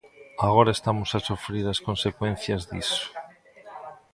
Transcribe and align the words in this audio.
Agora 0.47 0.71
estamos 0.77 1.09
a 1.17 1.23
sufrir 1.29 1.65
as 1.67 1.79
consecuencias 1.87 2.61
diso. 2.71 3.05